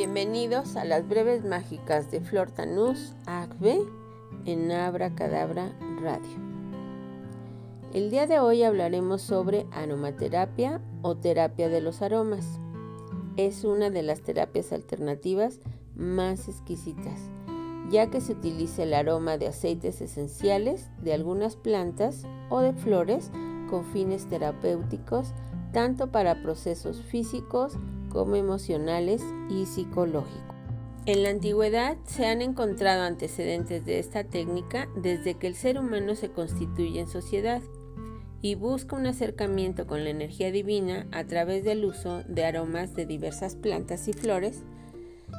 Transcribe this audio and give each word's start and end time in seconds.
Bienvenidos 0.00 0.76
a 0.76 0.86
las 0.86 1.06
breves 1.06 1.44
mágicas 1.44 2.10
de 2.10 2.22
Flor 2.22 2.50
Tanús 2.50 3.12
en 4.46 4.72
Abra 4.72 5.14
Cadabra 5.14 5.76
Radio. 6.00 6.38
El 7.92 8.10
día 8.10 8.26
de 8.26 8.40
hoy 8.40 8.62
hablaremos 8.62 9.20
sobre 9.20 9.66
aromaterapia 9.72 10.80
o 11.02 11.18
terapia 11.18 11.68
de 11.68 11.82
los 11.82 12.00
aromas. 12.00 12.46
Es 13.36 13.62
una 13.64 13.90
de 13.90 14.02
las 14.02 14.22
terapias 14.22 14.72
alternativas 14.72 15.60
más 15.94 16.48
exquisitas, 16.48 17.20
ya 17.90 18.08
que 18.08 18.22
se 18.22 18.32
utiliza 18.32 18.84
el 18.84 18.94
aroma 18.94 19.36
de 19.36 19.48
aceites 19.48 20.00
esenciales 20.00 20.88
de 21.02 21.12
algunas 21.12 21.56
plantas 21.56 22.22
o 22.48 22.60
de 22.60 22.72
flores 22.72 23.30
con 23.68 23.84
fines 23.84 24.30
terapéuticos, 24.30 25.34
tanto 25.74 26.10
para 26.10 26.42
procesos 26.42 27.02
físicos 27.02 27.76
como 28.10 28.36
emocionales 28.36 29.22
y 29.48 29.64
psicológicos. 29.64 30.50
En 31.06 31.22
la 31.22 31.30
antigüedad 31.30 31.96
se 32.04 32.26
han 32.26 32.42
encontrado 32.42 33.04
antecedentes 33.04 33.86
de 33.86 33.98
esta 33.98 34.24
técnica 34.24 34.88
desde 34.94 35.34
que 35.34 35.46
el 35.46 35.54
ser 35.54 35.78
humano 35.78 36.14
se 36.14 36.30
constituye 36.30 37.00
en 37.00 37.08
sociedad 37.08 37.62
y 38.42 38.54
busca 38.54 38.96
un 38.96 39.06
acercamiento 39.06 39.86
con 39.86 40.04
la 40.04 40.10
energía 40.10 40.50
divina 40.50 41.06
a 41.10 41.24
través 41.24 41.64
del 41.64 41.84
uso 41.84 42.22
de 42.28 42.44
aromas 42.44 42.94
de 42.94 43.06
diversas 43.06 43.54
plantas 43.54 44.08
y 44.08 44.12
flores, 44.12 44.62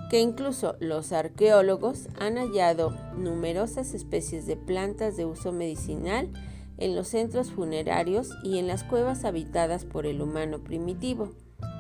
que 0.10 0.20
incluso 0.20 0.76
los 0.80 1.12
arqueólogos 1.12 2.10
han 2.20 2.38
hallado 2.38 2.96
numerosas 3.16 3.94
especies 3.94 4.48
de 4.48 4.58
plantas 4.58 5.16
de 5.16 5.26
uso 5.26 5.52
medicinal 5.52 6.30
en 6.78 6.96
los 6.96 7.10
centros 7.10 7.52
funerarios 7.52 8.30
y 8.44 8.58
en 8.58 8.68
las 8.68 8.84
cuevas 8.84 9.26
habitadas 9.26 9.86
por 9.86 10.08
el 10.08 10.22
humano 10.22 10.64
primitivo 10.64 11.32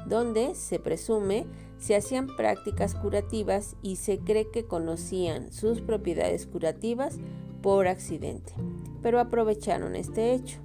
donde 0.07 0.55
se 0.55 0.79
presume 0.79 1.45
se 1.77 1.95
hacían 1.95 2.27
prácticas 2.27 2.93
curativas 2.93 3.75
y 3.81 3.95
se 3.95 4.19
cree 4.19 4.51
que 4.51 4.65
conocían 4.65 5.51
sus 5.51 5.81
propiedades 5.81 6.45
curativas 6.45 7.17
por 7.61 7.87
accidente, 7.87 8.53
pero 9.01 9.19
aprovecharon 9.19 9.95
este 9.95 10.33
hecho. 10.33 10.59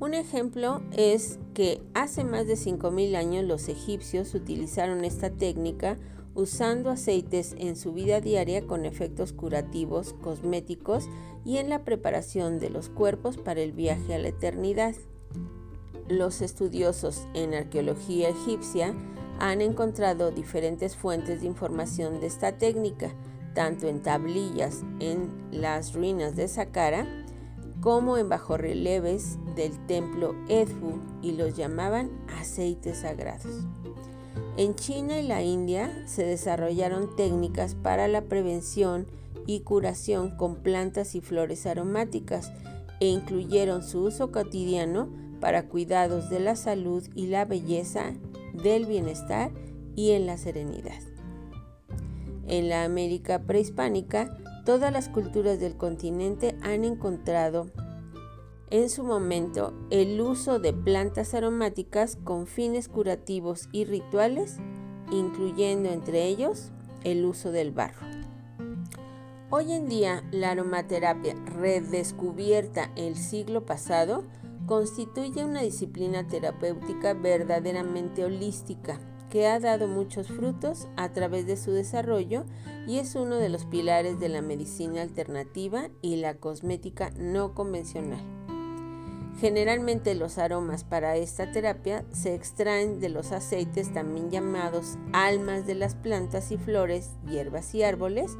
Un 0.00 0.14
ejemplo 0.14 0.82
es 0.96 1.38
que 1.54 1.80
hace 1.94 2.24
más 2.24 2.46
de 2.46 2.54
5.000 2.54 3.14
años 3.14 3.44
los 3.44 3.68
egipcios 3.68 4.34
utilizaron 4.34 5.04
esta 5.04 5.30
técnica 5.30 5.98
usando 6.34 6.90
aceites 6.90 7.54
en 7.58 7.76
su 7.76 7.92
vida 7.92 8.20
diaria 8.20 8.66
con 8.66 8.86
efectos 8.86 9.32
curativos, 9.32 10.14
cosméticos 10.14 11.08
y 11.44 11.58
en 11.58 11.68
la 11.68 11.84
preparación 11.84 12.58
de 12.58 12.70
los 12.70 12.88
cuerpos 12.88 13.36
para 13.36 13.60
el 13.60 13.72
viaje 13.72 14.14
a 14.14 14.18
la 14.18 14.28
eternidad. 14.28 14.94
Los 16.08 16.42
estudiosos 16.42 17.26
en 17.34 17.54
arqueología 17.54 18.28
egipcia 18.28 18.94
han 19.38 19.60
encontrado 19.60 20.30
diferentes 20.30 20.96
fuentes 20.96 21.40
de 21.40 21.46
información 21.46 22.20
de 22.20 22.26
esta 22.26 22.58
técnica, 22.58 23.12
tanto 23.54 23.86
en 23.86 24.02
tablillas 24.02 24.82
en 25.00 25.30
las 25.50 25.94
ruinas 25.94 26.36
de 26.36 26.48
Saqqara 26.48 27.06
como 27.80 28.16
en 28.16 28.28
bajorrelieves 28.28 29.38
del 29.56 29.76
templo 29.86 30.34
Edfu 30.48 31.00
y 31.20 31.32
los 31.32 31.56
llamaban 31.56 32.10
aceites 32.38 32.98
sagrados. 32.98 33.66
En 34.56 34.74
China 34.74 35.18
y 35.18 35.26
la 35.26 35.42
India 35.42 36.04
se 36.06 36.24
desarrollaron 36.24 37.16
técnicas 37.16 37.74
para 37.74 38.06
la 38.06 38.22
prevención 38.22 39.06
y 39.46 39.60
curación 39.60 40.36
con 40.36 40.56
plantas 40.56 41.14
y 41.14 41.20
flores 41.20 41.66
aromáticas 41.66 42.52
e 43.02 43.06
incluyeron 43.06 43.82
su 43.82 44.04
uso 44.04 44.30
cotidiano 44.30 45.08
para 45.40 45.68
cuidados 45.68 46.30
de 46.30 46.38
la 46.38 46.54
salud 46.54 47.02
y 47.16 47.26
la 47.26 47.44
belleza, 47.44 48.12
del 48.62 48.86
bienestar 48.86 49.50
y 49.96 50.12
en 50.12 50.24
la 50.24 50.38
serenidad. 50.38 51.00
En 52.46 52.68
la 52.68 52.84
América 52.84 53.40
prehispánica, 53.40 54.38
todas 54.64 54.92
las 54.92 55.08
culturas 55.08 55.58
del 55.58 55.76
continente 55.76 56.54
han 56.62 56.84
encontrado 56.84 57.72
en 58.70 58.88
su 58.88 59.02
momento 59.02 59.74
el 59.90 60.20
uso 60.20 60.60
de 60.60 60.72
plantas 60.72 61.34
aromáticas 61.34 62.16
con 62.22 62.46
fines 62.46 62.88
curativos 62.88 63.68
y 63.72 63.84
rituales, 63.84 64.58
incluyendo 65.10 65.88
entre 65.88 66.28
ellos 66.28 66.70
el 67.02 67.24
uso 67.24 67.50
del 67.50 67.72
barro. 67.72 68.21
Hoy 69.54 69.72
en 69.72 69.86
día, 69.86 70.24
la 70.30 70.52
aromaterapia 70.52 71.34
redescubierta 71.44 72.90
el 72.96 73.16
siglo 73.16 73.66
pasado 73.66 74.24
constituye 74.64 75.44
una 75.44 75.60
disciplina 75.60 76.26
terapéutica 76.26 77.12
verdaderamente 77.12 78.24
holística 78.24 78.98
que 79.28 79.46
ha 79.46 79.60
dado 79.60 79.88
muchos 79.88 80.28
frutos 80.28 80.88
a 80.96 81.12
través 81.12 81.46
de 81.46 81.58
su 81.58 81.70
desarrollo 81.70 82.46
y 82.86 82.96
es 82.96 83.14
uno 83.14 83.36
de 83.36 83.50
los 83.50 83.66
pilares 83.66 84.18
de 84.18 84.30
la 84.30 84.40
medicina 84.40 85.02
alternativa 85.02 85.90
y 86.00 86.16
la 86.16 86.38
cosmética 86.38 87.10
no 87.18 87.52
convencional. 87.54 88.41
Generalmente 89.40 90.14
los 90.14 90.38
aromas 90.38 90.84
para 90.84 91.16
esta 91.16 91.50
terapia 91.50 92.04
se 92.12 92.34
extraen 92.34 93.00
de 93.00 93.08
los 93.08 93.32
aceites 93.32 93.92
también 93.92 94.30
llamados 94.30 94.98
almas 95.12 95.66
de 95.66 95.74
las 95.74 95.94
plantas 95.94 96.52
y 96.52 96.58
flores, 96.58 97.10
hierbas 97.26 97.74
y 97.74 97.82
árboles, 97.82 98.36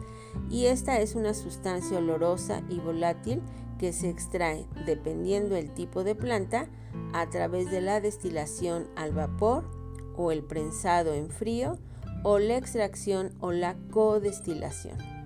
y 0.50 0.66
esta 0.66 1.00
es 1.00 1.14
una 1.14 1.34
sustancia 1.34 1.98
olorosa 1.98 2.62
y 2.68 2.78
volátil 2.78 3.42
que 3.78 3.92
se 3.92 4.10
extrae, 4.10 4.66
dependiendo 4.86 5.56
el 5.56 5.72
tipo 5.72 6.04
de 6.04 6.14
planta, 6.14 6.68
a 7.14 7.28
través 7.30 7.70
de 7.70 7.80
la 7.80 8.00
destilación 8.00 8.86
al 8.94 9.12
vapor 9.12 9.64
o 10.16 10.30
el 10.30 10.44
prensado 10.44 11.14
en 11.14 11.30
frío 11.30 11.78
o 12.22 12.38
la 12.38 12.56
extracción 12.56 13.30
o 13.40 13.50
la 13.50 13.76
codestilación. 13.90 15.21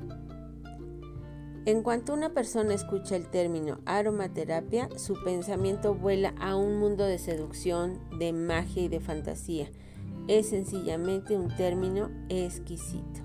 En 1.66 1.82
cuanto 1.82 2.15
una 2.15 2.28
persona 2.28 2.75
escucha 2.75 3.16
el 3.16 3.27
término 3.27 3.81
aromaterapia, 3.87 4.88
su 4.97 5.21
pensamiento 5.25 5.97
vuela 5.97 6.32
a 6.38 6.54
un 6.54 6.78
mundo 6.78 7.04
de 7.04 7.19
seducción, 7.19 7.99
de 8.21 8.32
magia 8.32 8.84
y 8.84 8.88
de 8.88 9.00
fantasía. 9.00 9.69
Es 10.28 10.50
sencillamente 10.50 11.37
un 11.37 11.49
término 11.56 12.09
exquisito. 12.28 13.21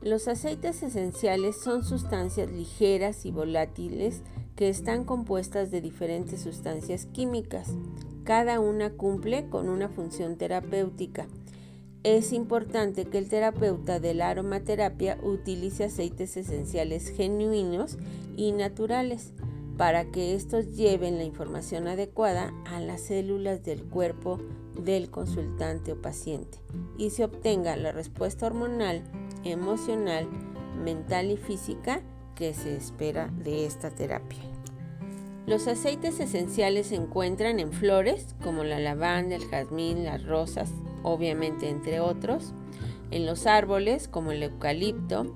Los 0.00 0.28
aceites 0.28 0.84
esenciales 0.84 1.60
son 1.60 1.82
sustancias 1.82 2.52
ligeras 2.52 3.26
y 3.26 3.32
volátiles 3.32 4.22
que 4.54 4.68
están 4.68 5.02
compuestas 5.02 5.72
de 5.72 5.80
diferentes 5.80 6.40
sustancias 6.40 7.06
químicas. 7.06 7.74
Cada 8.22 8.60
una 8.60 8.90
cumple 8.90 9.48
con 9.48 9.68
una 9.68 9.88
función 9.88 10.36
terapéutica. 10.36 11.26
Es 12.04 12.32
importante 12.32 13.04
que 13.04 13.18
el 13.18 13.28
terapeuta 13.28 14.00
de 14.00 14.12
la 14.12 14.28
aromaterapia 14.28 15.18
utilice 15.22 15.84
aceites 15.84 16.36
esenciales 16.36 17.08
genuinos 17.10 17.96
y 18.36 18.50
naturales 18.50 19.32
para 19.76 20.10
que 20.10 20.34
estos 20.34 20.76
lleven 20.76 21.16
la 21.18 21.24
información 21.24 21.86
adecuada 21.86 22.52
a 22.66 22.80
las 22.80 23.02
células 23.02 23.62
del 23.62 23.84
cuerpo 23.84 24.40
del 24.82 25.10
consultante 25.10 25.92
o 25.92 26.02
paciente 26.02 26.58
y 26.98 27.10
se 27.10 27.24
obtenga 27.24 27.76
la 27.76 27.92
respuesta 27.92 28.46
hormonal 28.46 29.04
emocional, 29.44 30.28
mental 30.82 31.30
y 31.30 31.36
física 31.36 32.02
que 32.34 32.52
se 32.52 32.76
espera 32.76 33.28
de 33.44 33.64
esta 33.64 33.90
terapia. 33.90 34.42
Los 35.46 35.68
aceites 35.68 36.18
esenciales 36.18 36.88
se 36.88 36.96
encuentran 36.96 37.60
en 37.60 37.72
flores 37.72 38.34
como 38.42 38.64
la 38.64 38.80
lavanda, 38.80 39.36
el 39.36 39.44
jazmín, 39.44 40.04
las 40.04 40.24
rosas, 40.24 40.70
obviamente 41.02 41.68
entre 41.68 42.00
otros, 42.00 42.54
en 43.10 43.26
los 43.26 43.46
árboles 43.46 44.08
como 44.08 44.32
el 44.32 44.42
eucalipto, 44.42 45.32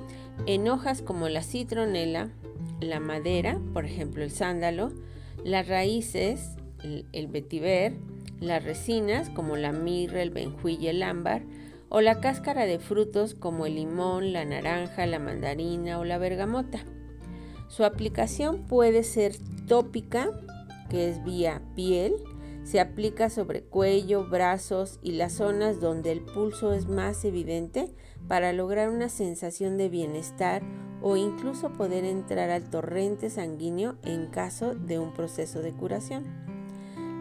en 0.47 0.69
hojas 0.69 1.03
como 1.03 1.29
la 1.29 1.43
citronela, 1.43 2.31
la 2.81 3.01
madera, 3.01 3.59
por 3.73 3.85
ejemplo 3.85 4.23
el 4.23 4.31
sándalo, 4.31 4.93
las 5.45 5.69
raíces, 5.69 6.57
el, 7.13 7.27
vetiver, 7.29 7.95
las 8.41 8.65
resinas 8.65 9.31
como 9.31 9.57
la 9.57 9.73
mirra, 9.73 10.23
el 10.23 10.31
benjuí 10.31 10.79
y 10.81 10.89
el 10.89 11.03
ámbar, 11.03 11.43
o 11.89 12.01
la 12.01 12.21
cáscara 12.21 12.67
de 12.67 12.79
frutos 12.79 13.35
como 13.35 13.67
el 13.67 13.77
limón, 13.77 14.33
la 14.33 14.45
naranja, 14.45 15.07
la 15.07 15.19
mandarina 15.19 15.99
o 15.99 16.05
la 16.05 16.19
bergamota. 16.19 16.81
Su 17.69 17.85
aplicación 17.85 18.67
puede 18.67 19.05
ser 19.05 19.37
tópica, 19.67 20.31
que 20.91 21.09
es 21.09 21.25
vía 21.25 21.63
piel, 21.75 22.15
se 22.67 22.81
aplica 22.81 23.31
sobre 23.31 23.63
cuello, 23.63 24.27
brazos 24.29 24.99
y 25.01 25.13
las 25.13 25.35
zonas 25.35 25.81
donde 25.81 26.11
el 26.11 26.21
pulso 26.21 26.73
es 26.73 26.89
más 26.89 27.25
evidente 27.25 27.95
para 28.27 28.53
lograr 28.53 28.91
una 28.91 29.09
sensación 29.09 29.77
de 29.77 29.89
bienestar 29.89 30.63
o 31.01 31.17
incluso 31.17 31.73
poder 31.75 32.05
entrar 32.05 32.51
al 32.51 32.69
torrente 32.69 33.31
sanguíneo 33.31 33.95
en 34.03 34.27
caso 34.27 34.75
de 34.75 34.99
un 34.99 35.15
proceso 35.15 35.63
de 35.63 35.71
curación. 35.71 36.25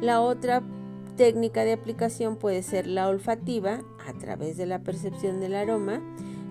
La 0.02 0.20
otra 0.20 0.64
técnica 1.16 1.64
de 1.64 1.74
aplicación 1.74 2.38
puede 2.38 2.64
ser 2.64 2.88
la 2.88 3.08
olfativa 3.08 3.82
a 4.08 4.14
través 4.14 4.58
de 4.58 4.66
la 4.66 4.80
percepción 4.80 5.40
del 5.40 5.54
aroma 5.54 6.02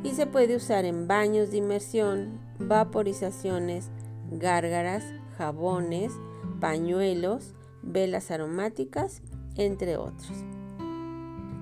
y 0.04 0.10
se 0.10 0.26
puede 0.26 0.54
usar 0.54 0.84
en 0.84 1.08
baños 1.08 1.50
de 1.50 1.56
inmersión, 1.56 2.38
vaporizaciones, 2.60 3.90
gárgaras, 4.30 5.02
jabones, 5.36 6.12
pañuelos, 6.60 7.54
velas 7.84 8.30
aromáticas, 8.30 9.22
entre 9.56 9.96
otros. 9.96 10.32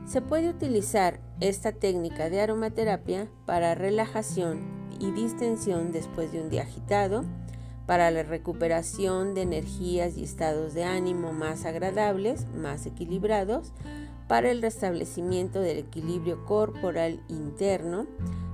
Se 0.07 0.21
puede 0.21 0.51
utilizar 0.51 1.21
esta 1.41 1.73
técnica 1.73 2.29
de 2.29 2.41
aromaterapia 2.41 3.29
para 3.47 3.75
relajación 3.75 4.61
y 4.99 5.11
distensión 5.11 5.93
después 5.93 6.33
de 6.33 6.43
un 6.43 6.51
día 6.51 6.63
agitado, 6.63 7.25
para 7.87 8.11
la 8.11 8.23
recuperación 8.23 9.35
de 9.35 9.43
energías 9.43 10.17
y 10.17 10.23
estados 10.23 10.73
de 10.73 10.85
ánimo 10.85 11.33
más 11.33 11.65
agradables, 11.65 12.47
más 12.55 12.87
equilibrados, 12.87 13.73
para 14.29 14.51
el 14.51 14.63
restablecimiento 14.63 15.61
del 15.61 15.79
equilibrio 15.79 16.45
corporal 16.45 17.21
interno, 17.29 18.07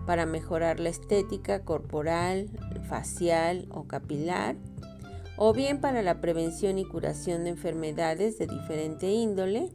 para 0.06 0.24
mejorar 0.26 0.80
la 0.80 0.88
estética 0.88 1.64
corporal, 1.64 2.48
facial 2.88 3.66
o 3.70 3.84
capilar, 3.84 4.56
o 5.38 5.52
bien 5.52 5.80
para 5.80 6.02
la 6.02 6.20
prevención 6.20 6.78
y 6.78 6.84
curación 6.84 7.44
de 7.44 7.50
enfermedades 7.50 8.38
de 8.38 8.46
diferente 8.46 9.10
índole, 9.10 9.70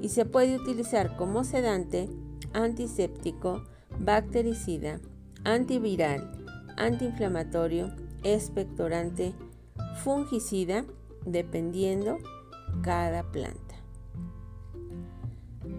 y 0.00 0.10
se 0.10 0.24
puede 0.24 0.56
utilizar 0.56 1.16
como 1.16 1.42
sedante, 1.44 2.08
antiséptico, 2.52 3.64
bactericida, 3.98 5.00
antiviral, 5.44 6.30
antiinflamatorio, 6.76 7.94
expectorante, 8.22 9.34
fungicida, 10.02 10.84
dependiendo 11.26 12.18
cada 12.82 13.30
planta. 13.30 13.74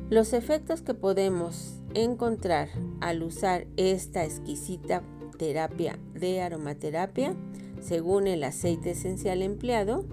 Los 0.10 0.34
efectos 0.34 0.82
que 0.82 0.94
podemos 0.94 1.80
encontrar 1.94 2.70
al 3.00 3.24
usar 3.24 3.66
esta 3.78 4.24
exquisita 4.24 5.04
terapia 5.38 5.98
de 6.14 6.42
aromaterapia, 6.42 7.36
según 7.82 8.28
el 8.28 8.44
aceite 8.44 8.92
esencial 8.92 9.42
empleado, 9.42 10.06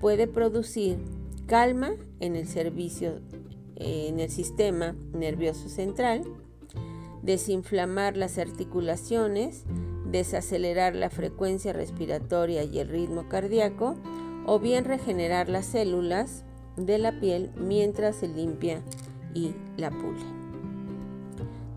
puede 0.00 0.28
producir 0.28 0.98
calma 1.46 1.92
en 2.20 2.36
el 2.36 2.46
servicio 2.46 3.20
en 3.76 4.20
el 4.20 4.30
sistema 4.30 4.94
nervioso 5.12 5.68
central, 5.68 6.24
desinflamar 7.22 8.16
las 8.16 8.38
articulaciones, 8.38 9.64
desacelerar 10.10 10.94
la 10.94 11.10
frecuencia 11.10 11.72
respiratoria 11.72 12.64
y 12.64 12.78
el 12.78 12.88
ritmo 12.88 13.28
cardíaco, 13.28 13.94
o 14.46 14.58
bien 14.60 14.84
regenerar 14.84 15.48
las 15.48 15.66
células 15.66 16.44
de 16.76 16.98
la 16.98 17.20
piel 17.20 17.50
mientras 17.56 18.16
se 18.16 18.28
limpia 18.28 18.80
y 19.34 19.54
la 19.76 19.90
pule. 19.90 20.24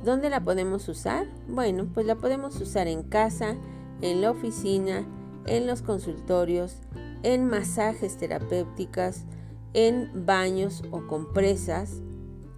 ¿Dónde 0.03 0.30
la 0.30 0.44
podemos 0.44 0.88
usar? 0.88 1.27
Bueno, 1.47 1.88
pues 1.94 2.06
la 2.06 2.15
podemos 2.15 2.62
usar 2.62 2.88
en 2.88 3.03
casa, 3.03 3.56
en 4.01 4.21
la 4.21 4.31
oficina, 4.31 5.06
en 5.45 5.68
los 5.68 5.81
consultorios, 5.81 6.77
en 7.24 7.45
masajes 7.45 8.18
terapéuticas, 8.18 9.25
en 9.74 10.25
baños 10.25 10.83
o 10.91 11.07
compresas. 11.07 12.01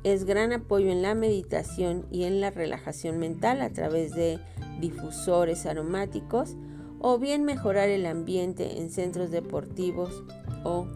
Es 0.03 0.25
gran 0.25 0.51
apoyo 0.51 0.89
en 0.89 1.01
la 1.01 1.13
meditación 1.13 2.07
y 2.11 2.23
en 2.23 2.41
la 2.41 2.49
relajación 2.49 3.19
mental 3.19 3.61
a 3.61 3.71
través 3.71 4.13
de 4.13 4.39
difusores 4.79 5.65
aromáticos 5.65 6.55
o 6.99 7.17
bien 7.17 7.43
mejorar 7.43 7.89
el 7.89 8.05
ambiente 8.05 8.79
en 8.79 8.89
centros 8.89 9.31
deportivos 9.31 10.23
o 10.63 10.87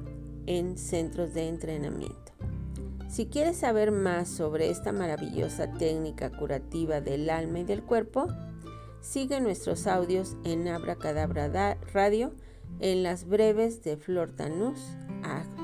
en 0.46 0.78
centros 0.78 1.34
de 1.34 1.48
entrenamiento. 1.48 2.34
Si 3.08 3.28
quieres 3.28 3.58
saber 3.58 3.92
más 3.92 4.28
sobre 4.28 4.70
esta 4.70 4.92
maravillosa 4.92 5.72
técnica 5.72 6.32
curativa 6.32 7.02
del 7.02 7.30
alma 7.30 7.60
y 7.60 7.64
del 7.64 7.82
cuerpo, 7.82 8.28
sigue 9.06 9.40
nuestros 9.40 9.86
audios 9.88 10.36
en 10.44 10.68
Abracadabra 10.68 11.78
Radio 11.94 12.34
en 12.80 13.04
las 13.04 13.26
breves 13.26 13.84
de 13.84 13.98
Flortanus 13.98 14.80
Ag 15.24 15.55